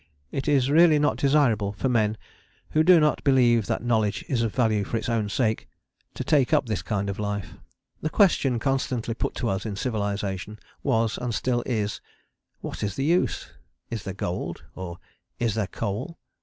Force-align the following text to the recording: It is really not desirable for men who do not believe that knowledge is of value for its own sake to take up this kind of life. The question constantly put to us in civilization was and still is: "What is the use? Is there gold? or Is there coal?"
It 0.31 0.47
is 0.47 0.71
really 0.71 0.97
not 0.97 1.17
desirable 1.17 1.73
for 1.73 1.87
men 1.87 2.17
who 2.71 2.81
do 2.81 2.99
not 2.99 3.23
believe 3.23 3.67
that 3.67 3.83
knowledge 3.83 4.25
is 4.27 4.41
of 4.41 4.51
value 4.55 4.83
for 4.83 4.97
its 4.97 5.07
own 5.07 5.29
sake 5.29 5.67
to 6.15 6.23
take 6.23 6.53
up 6.55 6.65
this 6.65 6.81
kind 6.81 7.07
of 7.07 7.19
life. 7.19 7.53
The 8.01 8.09
question 8.09 8.57
constantly 8.57 9.13
put 9.13 9.35
to 9.35 9.49
us 9.49 9.63
in 9.63 9.75
civilization 9.75 10.57
was 10.81 11.19
and 11.19 11.35
still 11.35 11.61
is: 11.67 12.01
"What 12.61 12.81
is 12.81 12.95
the 12.95 13.05
use? 13.05 13.51
Is 13.91 14.01
there 14.03 14.15
gold? 14.15 14.63
or 14.73 14.97
Is 15.37 15.53
there 15.53 15.67
coal?" 15.67 16.17